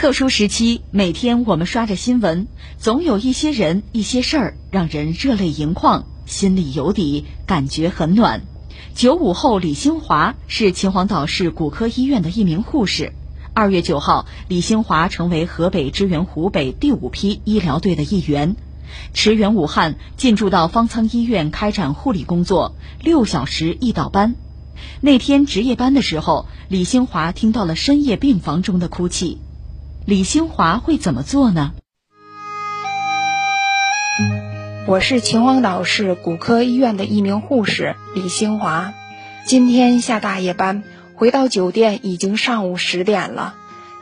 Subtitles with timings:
[0.00, 8.40] 特殊时期，每天我们刷着新闻，总有一些人、一些事儿让人热泪盈眶，心里有底，感觉很暖。
[8.94, 13.12] 九五后李兴华是秦皇岛市骨科医院的一名护士。
[13.52, 18.56] 二月九号，李兴华成为河北支援湖北第五批医疗队的一员，
[19.12, 24.34] 驰援武汉，进驻到方舱医院开展护理工作，六小时一倒班。
[25.02, 29.38] 那天值夜班的时候，李兴华听到了深夜病房中的哭泣。
[30.10, 31.70] 李兴华会怎么做呢？
[34.88, 38.92] 我是秦皇岛市骨科医院的一名护士李兴华，
[39.46, 40.82] 今天下大夜班，
[41.14, 43.54] 回到酒店已经上午十点了。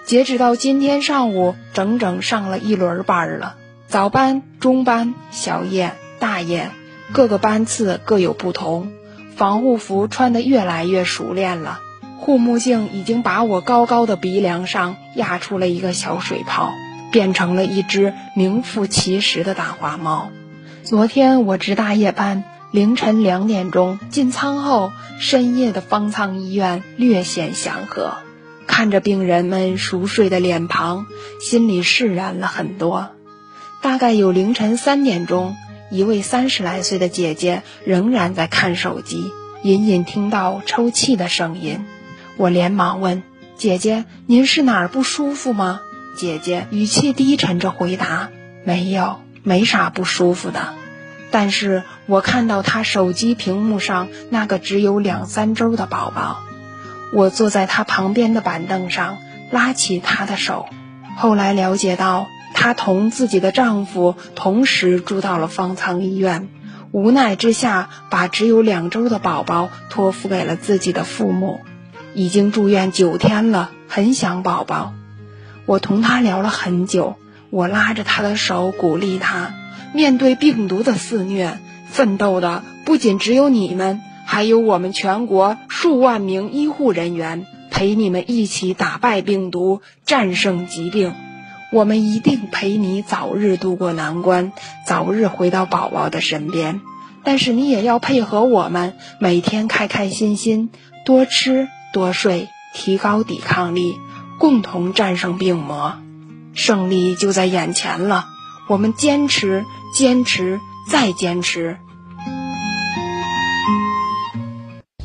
[0.07, 6.71] 截止到今天上午，整整上了一轮班了，早班、中班、小夜、大夜，
[7.13, 8.93] 各个班次各有不同。
[9.37, 11.81] 防护服穿得越来越熟练了。
[12.21, 16.73] 护目镜已经把我高高的鼻梁上压出了一个小水泡，
[17.11, 20.31] 变成了一只名副其实的大花猫。
[20.83, 28.15] 昨天我值大夜班，凌晨两点钟进舱后，深夜的方舱医院略显祥和。
[28.67, 31.07] 看着病人们熟睡的脸庞，
[31.41, 33.11] 心里释然了很多。
[33.81, 35.57] 大概有凌晨三点钟，
[35.91, 39.31] 一位三十来岁的姐姐仍然在看手机，
[39.63, 41.87] 隐隐听到抽泣的声音。
[42.39, 43.25] 我连忙问
[43.59, 45.81] ：“姐姐，您是哪儿不舒服吗？”
[46.17, 48.31] 姐姐语气低沉着回答
[48.65, 50.75] ：“没有，没啥不舒服的。”
[51.33, 56.39] 但是我看到她手机屏幕上那个只有两三周的宝宝。
[57.13, 59.19] 我坐在她旁边的板凳上，
[59.51, 60.69] 拉起她的手。
[61.17, 66.49] 后来了解到，她同自己的丈夫同时住到了方舱医院，
[66.93, 71.61] 无奈之下，把只有两周的宝宝托付给了自己的父母。
[72.19, 74.93] 已经住院九天了，很想宝宝。
[75.67, 77.15] 我同他聊了很久，
[77.49, 79.55] 我拉着他的手鼓励他：
[79.95, 91.15] 面对病毒的肆虐，奋斗的不仅只有你们，还有我们全国数万名医护人员，陪你们一起打败病毒，战胜疾病。
[91.71, 94.51] 我们一定陪你早日度过难关，
[94.85, 96.81] 早日回到宝宝的身边。
[97.23, 100.71] 但是你也要配合我们，每天开开心心，
[101.05, 101.69] 多吃。
[101.93, 103.99] 多睡，提高抵抗力，
[104.39, 105.97] 共同战胜病魔，
[106.55, 108.27] 胜利就在眼前了。
[108.69, 111.79] 我们坚持，坚持，再坚持。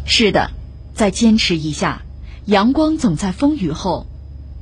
[0.06, 0.52] 是的，
[0.94, 2.02] 再坚持一下。
[2.46, 4.06] 阳光总在风雨后。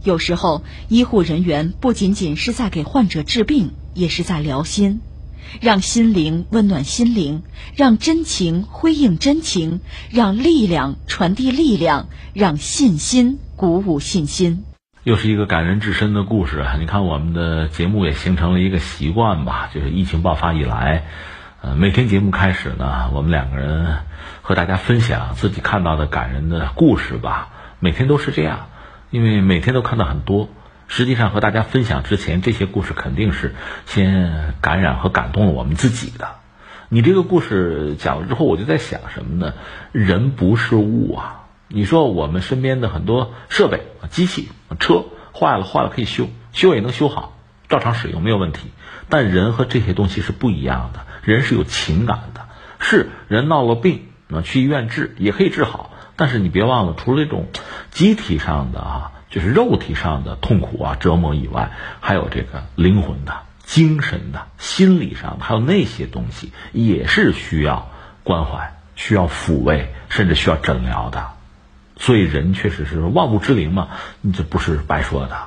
[0.04, 5.02] 有时候，医护人员不仅仅是在给患者治病，也是在疗心。
[5.60, 7.44] 让心灵温暖心灵，
[7.76, 14.64] 让真情辉映真情，让力量传递力量，让信心鼓舞信心。
[15.04, 16.76] 又是一个感人至深的故事啊！
[16.80, 21.06] 你看，我们的节目也形成了一个习惯吧，就是疫情爆发以来，
[21.62, 23.98] 呃，每天节目开始呢，我们两个人
[24.44, 27.50] 和大家分享自己看到的感人的故事吧。
[27.80, 28.68] 每天都是这样，
[29.10, 30.50] 因为每天都看到很多。
[30.92, 36.36] 实际上和大家分享之前，这些故事肯定是先感染和感动了我们自己的。
[36.90, 39.54] 你这个故事讲了之后，我就在想什么呢？
[39.94, 41.46] 人不是物啊！
[41.70, 44.50] 你说我们身边的很多设备、机器、
[44.82, 47.38] 车坏了，坏了可以修，修也能修好，
[47.70, 48.70] 照常使用没有问题。
[49.08, 52.42] 但人和这些东西是不一样的，人是有情感的。
[52.80, 57.48] 是人闹了病，那去医院治也可以治好，但是你别忘了，除了这种
[57.92, 59.12] 机体上的啊。
[59.32, 61.72] 就是肉体上的痛苦啊折磨以外，
[62.02, 63.34] 还有这个灵魂的、
[63.64, 67.90] 精神的、心理上的，还有那些东西也是需要
[68.24, 71.30] 关怀、需要抚慰，甚至需要诊疗的。
[71.98, 73.88] 所以人确实是万物之灵嘛，
[74.22, 75.38] 你这不是白说的。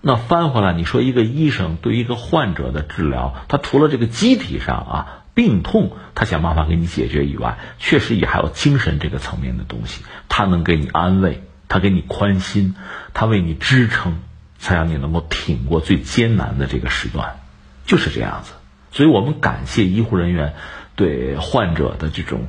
[0.00, 11.42] 那翻回来，你说一个医生对一个患者的治疗，他除了这个机体上啊病痛，他想办法给你解决以外，确实也还有精神这个层面的东西，他能给你安慰。
[11.68, 12.74] 他给你宽心，
[13.14, 14.18] 他为你支撑，
[14.58, 17.40] 才让你能够挺过最艰难的这个时段，
[17.86, 18.52] 就是这样子。
[18.92, 20.54] 所以我们感谢医护人员
[20.94, 22.46] 对患者的这种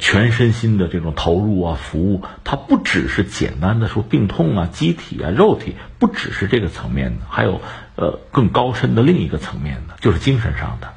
[0.00, 7.60] 全身心的这种投入啊服务，它不只是简单的说病痛啊、机体啊、肉体，不只是这个层面的，还有
[7.96, 10.94] 呃更高深的另一个层面的，就是精神上的。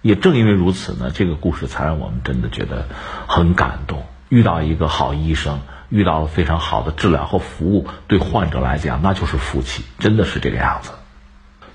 [0.00, 2.86] 也正因为如此呢，这个故事才让我们真的觉得
[3.26, 4.06] 很感动。
[4.28, 5.60] 遇到一个好医生。
[5.88, 10.92] 遇到了非常好的治疗和服务，对患者来讲那就是福气，真的是这个样子。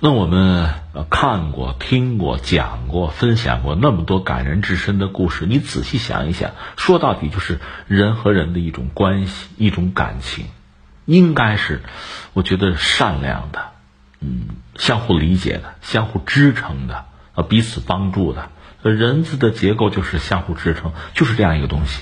[0.03, 10.45] 那我们呃看过、听过、讲过、分享过那么多感人至深的故事，你仔细想一想，说到底就是人和人的一种关系、一种感情。
[11.05, 11.81] 应该是，
[12.33, 13.71] 我觉得善良的，
[14.21, 14.41] 嗯，
[14.75, 17.05] 相互理解的，相互支撑的，
[17.35, 18.49] 呃，彼此帮助的。
[18.83, 22.01] 人字的结构就是相互支撑，就是这样一个东西。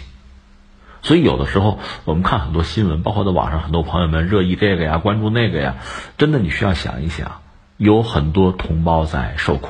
[1.10, 5.78] 所以有的时候我们看很多新闻，包括在网上很多朋友们热议这个呀，关注那个呀，
[6.20, 7.42] 真的你需要想一想，
[7.78, 9.70] 有很多同胞在受苦，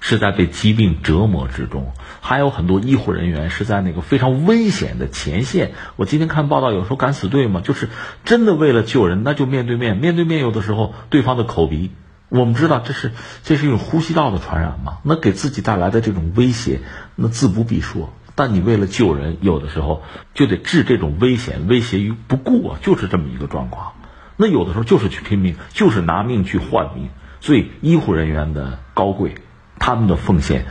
[0.00, 5.72] 是在被疾病折磨之中，还有很多医护人员是在那个非常危险的前线。
[5.96, 7.88] 我今天看报道，有时候敢死队嘛，就是
[8.26, 11.90] 真的为了救人，那就面对面，面对面有的时候对方的口鼻。
[12.28, 13.12] 我们知道这是
[13.42, 14.98] 这是一种呼吸道的传染嘛？
[15.04, 16.80] 那给自己带来的这种威胁，
[17.16, 18.12] 那自不必说。
[18.40, 20.02] 但你为了救人，有的时候
[20.32, 23.92] 就得置这种危险威胁于不顾啊，就是这么一个状况。
[24.38, 27.10] 那有的时候就是去拼命，就是拿命去换命。
[27.42, 29.34] 所以医护人员的高贵，
[29.78, 30.64] 他们的奉献，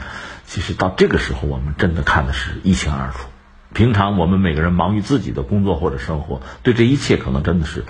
[0.47, 3.27] 其实到这个时候，我们真的看的是一清二楚。
[3.71, 7.85] 平常我们每个人忙于自己的工作或者生活，对这一切可能真的是。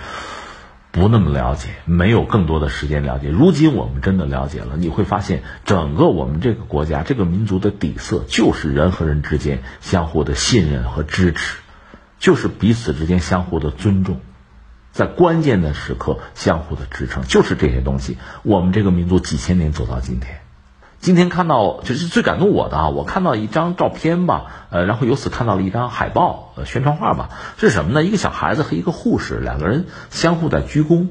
[0.92, 3.28] 不那么了解，没有更多的时间了解。
[3.28, 11.58] 如今我们真的了解了，你会发现，整个我们这个国家、这个民族的底色，就是人和人之间相互的信任和支持，
[12.18, 14.20] 就是彼此之间相互的尊重，
[14.90, 18.18] 在关键的时刻相互的支撑，就是这些东西。
[18.42, 20.39] 我们这个民族几千年走到今天。
[21.00, 22.88] 今天看到就是最感动我的啊！
[22.90, 28.04] 我看到一张照片吧，呃，然后由此看到了一张海报，呃，宣传画吧，是什么呢？
[28.04, 31.08] 一个小孩子和一个护士两个人相互在鞠躬，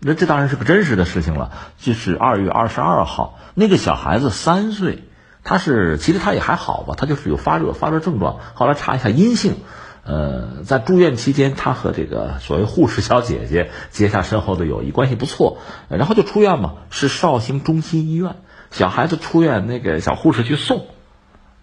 [0.00, 1.50] 那这当然是个真实的事情了。
[1.78, 5.04] 就是二月二十二号，那个小孩子三岁，
[5.44, 9.54] 他是其实他也还好吧，他就是有发热发热症状，后来查一下阴性，
[10.04, 15.56] 呃，在住院期间，他和这个所谓护士小姐姐结下深厚的友谊，关系不错，
[15.88, 18.36] 然后就出院嘛，是绍兴中心医院。
[18.70, 20.86] 小孩子出院，那个小护士去送，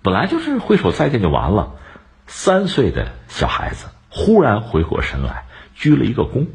[0.01, 1.73] 本来就是挥手再见就完了。
[2.25, 5.45] 三岁的小孩子忽然回过神来，
[5.75, 6.47] 鞠了一个躬，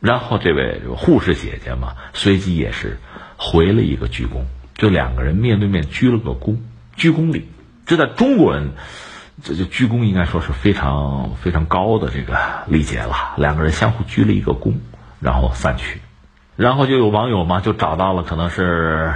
[0.00, 2.98] 然后这位护士姐姐嘛，随即也是
[3.36, 4.44] 回了一个鞠躬，
[4.74, 6.56] 就两个人面对面鞠了个躬，
[6.96, 7.48] 鞠躬礼。
[7.86, 8.72] 这在中国人，
[9.42, 12.36] 这就鞠躬应该说是非常非常高的这个
[12.66, 13.34] 礼节了。
[13.36, 14.74] 两个人相互鞠了一个躬，
[15.20, 16.00] 然后散去，
[16.56, 19.14] 然后就有网友嘛，就找到了可能是。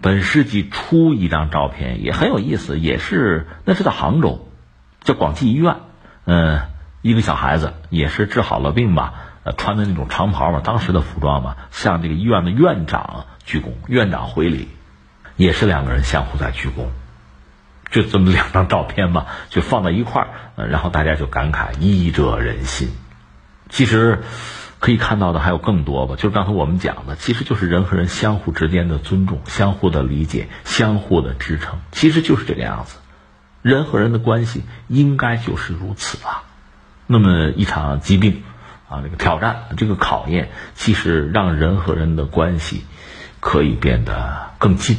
[0.00, 4.48] 本世纪初一张照片也很有意思，也是那是在杭州，
[5.02, 5.76] 叫广济医院。
[6.24, 6.60] 嗯，
[7.02, 14.68] 一个小孩子也是治好了病吧，呃，穿的那种长袍嘛，当时的服装嘛，向这个医院的院长鞠躬，院长回礼，
[15.36, 16.86] 也是两个人相互在鞠躬，
[17.90, 20.22] 就这么两张照片嘛，就放在一块
[20.56, 22.88] 儿，然后大家就感慨医者仁心。
[23.68, 24.22] 其实。
[24.80, 32.98] 可以看到的还有更多吧，就是刚才我们讲的，其实就是人和人相互之间的尊重、相互的理解、相互的支撑，其实就是这个样子。
[33.60, 36.44] 人和人的关系应该就是如此啊。
[37.08, 38.42] 那么一场疾病
[38.88, 42.84] 啊，这个挑战、这个考验，其实让人和人的关系
[43.40, 44.98] 可以变得更近。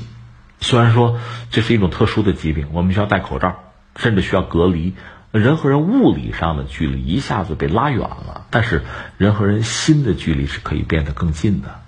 [0.59, 1.19] 虽然说
[1.51, 3.55] 这是一种特殊的疾病，我们需要戴口罩，
[3.95, 4.93] 甚至需要隔离。
[5.31, 8.81] 人和人物理上的距离一下子被拉远了，但是
[9.17, 11.79] 人和人心的距离是可以变得更近的。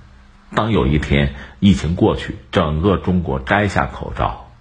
[0.54, 4.52] 当有一天疫情过去，整个中国摘下口罩，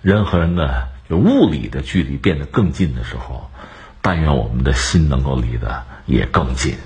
[0.00, 3.50] 人和人的就物理的距离变得更近的时候，
[4.00, 6.76] 但愿我们的心能够离得也更近。